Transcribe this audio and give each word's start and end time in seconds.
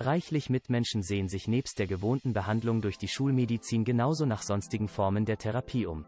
Reichlich 0.00 0.50
Mitmenschen 0.50 1.02
sehen 1.02 1.28
sich 1.28 1.46
nebst 1.46 1.78
der 1.78 1.86
gewohnten 1.86 2.32
Behandlung 2.32 2.82
durch 2.82 2.98
die 2.98 3.06
Schulmedizin 3.06 3.84
genauso 3.84 4.26
nach 4.26 4.42
sonstigen 4.42 4.88
Formen 4.88 5.24
der 5.24 5.38
Therapie 5.38 5.86
um. 5.86 6.04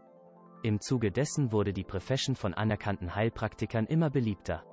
Im 0.61 0.81
Zuge 0.81 1.09
dessen 1.09 1.53
wurde 1.53 1.71
die 1.71 1.85
Profession 1.85 2.35
von 2.35 2.53
anerkannten 2.53 3.15
Heilpraktikern 3.15 3.85
immer 3.85 4.09
beliebter. 4.09 4.65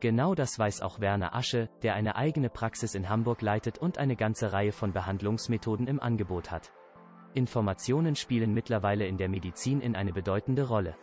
Genau 0.00 0.34
das 0.34 0.58
weiß 0.58 0.82
auch 0.82 0.98
Werner 0.98 1.36
Asche, 1.36 1.70
der 1.84 1.94
eine 1.94 2.16
eigene 2.16 2.50
Praxis 2.50 2.96
in 2.96 3.08
Hamburg 3.08 3.42
leitet 3.42 3.78
und 3.78 3.96
eine 3.98 4.16
ganze 4.16 4.52
Reihe 4.52 4.72
von 4.72 4.92
Behandlungsmethoden 4.92 5.86
im 5.86 6.00
Angebot 6.00 6.50
hat. 6.50 6.72
Informationen 7.32 8.16
spielen 8.16 8.52
mittlerweile 8.52 9.06
in 9.06 9.18
der 9.18 9.28
Medizin 9.28 9.80
in 9.80 9.94
eine 9.94 10.12
bedeutende 10.12 10.66
Rolle. 10.66 10.96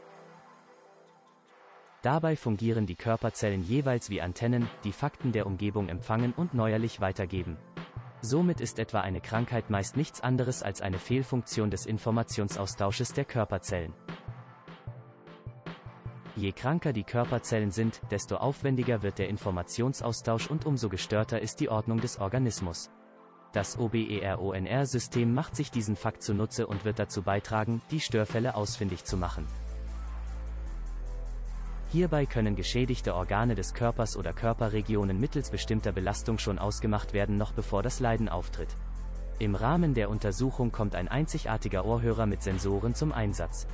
Dabei 2.01 2.35
fungieren 2.35 2.87
die 2.87 2.95
Körperzellen 2.95 3.61
jeweils 3.63 4.09
wie 4.09 4.21
Antennen, 4.21 4.67
die 4.83 4.91
Fakten 4.91 5.31
der 5.31 5.45
Umgebung 5.45 5.87
empfangen 5.87 6.33
und 6.33 6.55
neuerlich 6.55 6.99
weitergeben. 6.99 7.57
Somit 8.21 8.59
ist 8.59 8.79
etwa 8.79 9.01
eine 9.01 9.21
Krankheit 9.21 9.69
meist 9.69 9.97
nichts 9.97 10.21
anderes 10.21 10.63
als 10.63 10.81
eine 10.81 10.97
Fehlfunktion 10.97 11.69
des 11.69 11.85
Informationsaustausches 11.85 13.13
der 13.13 13.25
Körperzellen. 13.25 13.93
Je 16.35 16.53
kranker 16.53 16.91
die 16.91 17.03
Körperzellen 17.03 17.69
sind, 17.69 18.01
desto 18.09 18.37
aufwendiger 18.37 19.03
wird 19.03 19.19
der 19.19 19.29
Informationsaustausch 19.29 20.49
und 20.49 20.65
umso 20.65 20.89
gestörter 20.89 21.39
ist 21.39 21.59
die 21.59 21.69
Ordnung 21.69 21.99
des 21.99 22.19
Organismus. 22.19 22.89
Das 23.53 23.77
OBERONR-System 23.77 25.33
macht 25.33 25.55
sich 25.55 25.69
diesen 25.69 25.95
Fakt 25.95 26.23
zunutze 26.23 26.65
und 26.65 26.85
wird 26.85 26.97
dazu 26.97 27.21
beitragen, 27.21 27.81
die 27.91 27.99
Störfälle 27.99 28.55
ausfindig 28.55 29.03
zu 29.03 29.17
machen. 29.17 29.45
Hierbei 31.91 32.25
können 32.25 32.55
geschädigte 32.55 33.13
Organe 33.13 33.53
des 33.53 33.73
Körpers 33.73 34.15
oder 34.15 34.31
Körperregionen 34.31 35.19
mittels 35.19 35.49
bestimmter 35.49 35.91
Belastung 35.91 36.37
schon 36.37 36.57
ausgemacht 36.57 37.11
werden, 37.11 37.35
noch 37.35 37.51
bevor 37.51 37.83
das 37.83 37.99
Leiden 37.99 38.29
auftritt. 38.29 38.77
Im 39.39 39.55
Rahmen 39.55 39.93
der 39.93 40.09
Untersuchung 40.09 40.71
kommt 40.71 40.95
ein 40.95 41.09
einzigartiger 41.09 41.83
Ohrhörer 41.83 42.27
mit 42.27 42.43
Sensoren 42.43 42.95
zum 42.95 43.11
Einsatz. 43.11 43.67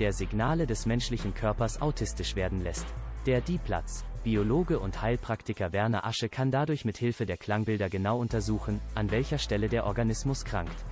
Der 0.00 0.12
Signale 0.12 0.66
des 0.66 0.86
menschlichen 0.86 1.34
Körpers 1.34 1.80
autistisch 1.80 2.34
werden 2.34 2.62
lässt. 2.62 2.86
Der 3.24 3.40
Dieplatz, 3.40 4.04
Biologe 4.24 4.80
und 4.80 5.00
Heilpraktiker 5.02 5.72
Werner 5.72 6.04
Asche 6.04 6.28
kann 6.28 6.50
dadurch 6.50 6.84
mit 6.84 6.98
Hilfe 6.98 7.26
der 7.26 7.36
Klangbilder 7.36 7.88
genau 7.88 8.18
untersuchen, 8.18 8.80
an 8.96 9.12
welcher 9.12 9.38
Stelle 9.38 9.68
der 9.68 9.86
Organismus 9.86 10.44
krankt. 10.44 10.84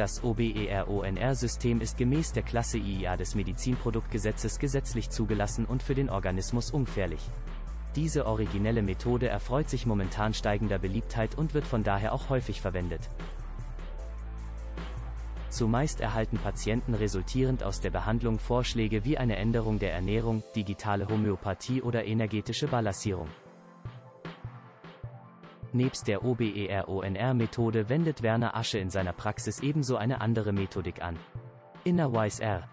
Das 0.00 0.24
OBERONR-System 0.24 1.82
ist 1.82 1.98
gemäß 1.98 2.32
der 2.32 2.42
Klasse 2.42 2.78
IIA 2.78 3.18
des 3.18 3.34
Medizinproduktgesetzes 3.34 4.58
gesetzlich 4.58 5.10
zugelassen 5.10 5.66
und 5.66 5.82
für 5.82 5.94
den 5.94 6.08
Organismus 6.08 6.70
ungefährlich. 6.70 7.20
Diese 7.96 8.24
originelle 8.24 8.80
Methode 8.80 9.28
erfreut 9.28 9.68
sich 9.68 9.84
momentan 9.84 10.32
steigender 10.32 10.78
Beliebtheit 10.78 11.36
und 11.36 11.52
wird 11.52 11.66
von 11.66 11.84
daher 11.84 12.14
auch 12.14 12.30
häufig 12.30 12.62
verwendet. 12.62 13.10
Zumeist 15.50 16.00
erhalten 16.00 16.38
Patienten 16.38 16.94
resultierend 16.94 17.62
aus 17.62 17.82
der 17.82 17.90
Behandlung 17.90 18.38
Vorschläge 18.38 19.04
wie 19.04 19.18
eine 19.18 19.36
Änderung 19.36 19.78
der 19.78 19.92
Ernährung, 19.92 20.42
digitale 20.56 21.08
Homöopathie 21.08 21.82
oder 21.82 22.06
energetische 22.06 22.68
Balancierung. 22.68 23.28
Nebst 25.72 26.08
der 26.08 26.24
OBERONR-Methode 26.24 27.88
wendet 27.88 28.22
Werner 28.22 28.56
Asche 28.56 28.78
in 28.78 28.90
seiner 28.90 29.12
Praxis 29.12 29.60
ebenso 29.60 29.96
eine 29.96 30.20
andere 30.20 30.52
Methodik 30.52 31.00
an. 31.00 31.16
Innerwise 31.84 32.42
R. 32.42 32.68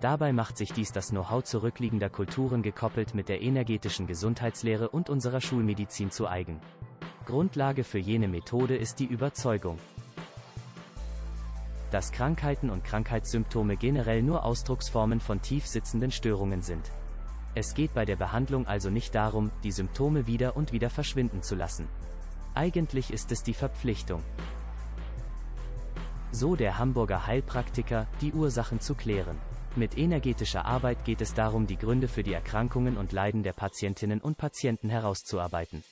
Dabei 0.00 0.32
macht 0.32 0.56
sich 0.56 0.72
dies 0.72 0.92
das 0.92 1.10
Know-how 1.10 1.42
zurückliegender 1.42 2.10
Kulturen 2.10 2.62
gekoppelt 2.62 3.14
mit 3.14 3.28
der 3.28 3.42
energetischen 3.42 4.06
Gesundheitslehre 4.06 4.88
und 4.88 5.10
unserer 5.10 5.40
Schulmedizin 5.40 6.12
zu 6.12 6.28
eigen. 6.28 6.60
Grundlage 7.26 7.82
für 7.82 7.98
jene 7.98 8.28
Methode 8.28 8.76
ist 8.76 9.00
die 9.00 9.06
Überzeugung, 9.06 9.78
dass 11.90 12.12
Krankheiten 12.12 12.70
und 12.70 12.84
Krankheitssymptome 12.84 13.76
generell 13.76 14.22
nur 14.22 14.44
Ausdrucksformen 14.44 15.18
von 15.20 15.42
tief 15.42 15.66
sitzenden 15.66 16.12
Störungen 16.12 16.62
sind. 16.62 16.92
Es 17.54 17.74
geht 17.74 17.94
bei 17.94 18.04
der 18.04 18.16
Behandlung 18.16 18.66
also 18.66 18.90
nicht 18.90 19.14
darum, 19.14 19.50
die 19.64 19.72
Symptome 19.72 20.26
wieder 20.26 20.56
und 20.56 20.72
wieder 20.72 20.88
verschwinden 20.88 21.42
zu 21.42 21.56
lassen. 21.56 21.88
Eigentlich 22.54 23.12
ist 23.12 23.32
es 23.32 23.42
die 23.42 23.54
Verpflichtung. 23.54 24.22
So 26.30 26.54
der 26.54 26.78
Hamburger 26.78 27.26
Heilpraktiker, 27.26 28.06
die 28.20 28.32
Ursachen 28.32 28.80
zu 28.80 28.94
klären. 28.94 29.36
Mit 29.74 29.98
energetischer 29.98 30.64
Arbeit 30.64 31.04
geht 31.04 31.20
es 31.20 31.34
darum, 31.34 31.66
die 31.66 31.76
Gründe 31.76 32.08
für 32.08 32.22
die 32.22 32.32
Erkrankungen 32.32 32.96
und 32.96 33.12
Leiden 33.12 33.42
der 33.42 33.52
Patientinnen 33.52 34.20
und 34.20 34.36
Patienten 34.36 34.90
herauszuarbeiten. 34.90 35.82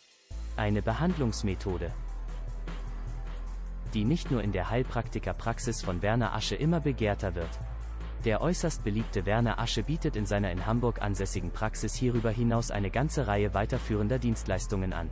Eine 0.56 0.82
Behandlungsmethode, 0.82 1.92
die 3.94 4.04
nicht 4.04 4.30
nur 4.30 4.42
in 4.42 4.52
der 4.52 4.70
Heilpraktikerpraxis 4.70 5.82
von 5.82 6.02
Werner 6.02 6.34
Asche 6.34 6.56
immer 6.56 6.80
begehrter 6.80 7.34
wird. 7.34 7.50
Der 8.24 8.40
äußerst 8.40 8.82
beliebte 8.82 9.26
Werner 9.26 9.58
Asche 9.58 9.82
bietet 9.82 10.16
in 10.16 10.26
seiner 10.26 10.50
in 10.50 10.66
Hamburg 10.66 11.00
ansässigen 11.00 11.52
Praxis 11.52 11.94
hierüber 11.94 12.30
hinaus 12.30 12.70
eine 12.70 12.90
ganze 12.90 13.26
Reihe 13.26 13.54
weiterführender 13.54 14.18
Dienstleistungen 14.18 14.92
an. 14.92 15.08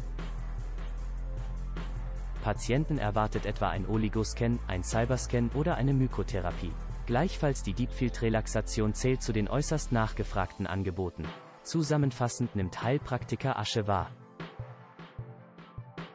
Patienten 2.43 2.99
erwartet 2.99 3.47
etwa 3.47 3.71
ein 3.71 3.87
Oligoscan, 3.87 4.59
ein 4.67 4.85
Cyberscan 4.85 5.51
oder 5.55 5.77
eine 5.77 5.95
Mykotherapie. 5.95 6.73
Gleichfalls 7.07 7.63
die 7.63 7.75
Deepfield-Relaxation 7.75 8.95
zählt 8.95 9.23
zu 9.23 9.33
den 9.33 9.49
äußerst 9.49 9.93
nachgefragten 9.93 10.67
Angeboten. 10.67 11.25
Zusammenfassend 11.63 12.55
nimmt 12.57 12.83
Heilpraktiker 12.83 13.59
Asche 13.59 13.87
wahr, 13.87 14.11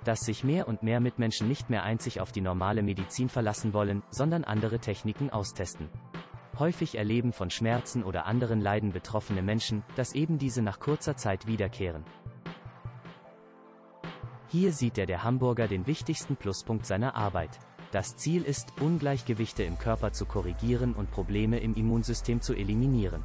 dass 0.04 0.22
sich 0.22 0.44
mehr 0.44 0.68
und 0.68 0.84
mehr 0.84 1.00
Mitmenschen 1.00 1.48
nicht 1.48 1.70
mehr 1.70 1.84
einzig 1.84 2.22
auf 2.22 2.32
die 2.32 2.42
normale 2.42 2.82
Medizin 2.82 3.30
verlassen 3.30 3.74
wollen, 3.74 4.02
sondern 4.10 4.44
andere 4.44 4.80
Techniken 4.80 5.30
austesten. 5.30 5.90
Häufig 6.60 6.98
erleben 6.98 7.32
von 7.32 7.50
Schmerzen 7.50 8.04
oder 8.04 8.26
anderen 8.26 8.60
Leiden 8.60 8.92
betroffene 8.92 9.42
Menschen, 9.42 9.84
dass 9.96 10.14
eben 10.14 10.38
diese 10.38 10.62
nach 10.62 10.80
kurzer 10.80 11.16
Zeit 11.16 11.48
wiederkehren. 11.48 12.04
Hier 14.50 14.74
sieht 14.74 14.98
er 14.98 15.06
der 15.06 15.24
Hamburger 15.24 15.68
den 15.68 15.88
wichtigsten 15.88 16.36
Pluspunkt 16.36 16.86
seiner 16.86 17.16
Arbeit. 17.16 17.60
Das 17.92 18.18
Ziel 18.18 18.44
ist, 18.44 18.82
Ungleichgewichte 18.82 19.64
im 19.64 19.78
Körper 19.78 20.12
zu 20.12 20.26
korrigieren 20.26 20.94
und 20.94 21.10
Probleme 21.10 21.60
im 21.60 21.74
Immunsystem 21.74 22.42
zu 22.42 22.54
eliminieren. 22.54 23.24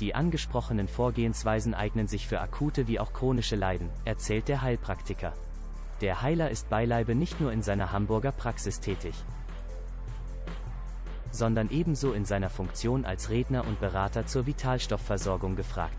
Die 0.00 0.14
angesprochenen 0.14 0.88
Vorgehensweisen 0.88 1.72
eignen 1.72 2.08
sich 2.08 2.26
für 2.26 2.40
akute 2.40 2.86
wie 2.88 3.00
auch 3.00 3.12
chronische 3.12 3.56
Leiden, 3.56 3.90
erzählt 4.04 4.48
der 4.48 4.60
Heilpraktiker. 4.60 5.32
Der 6.00 6.20
Heiler 6.20 6.50
ist 6.50 6.68
beileibe 6.68 7.14
nicht 7.14 7.40
nur 7.40 7.52
in 7.52 7.62
seiner 7.62 7.92
Hamburger 7.92 8.32
Praxis 8.32 8.80
tätig 8.80 9.14
sondern 11.34 11.68
ebenso 11.70 12.12
in 12.12 12.24
seiner 12.24 12.48
Funktion 12.48 13.04
als 13.04 13.28
Redner 13.28 13.66
und 13.66 13.80
Berater 13.80 14.24
zur 14.26 14.46
Vitalstoffversorgung 14.46 15.56
gefragt. 15.56 15.98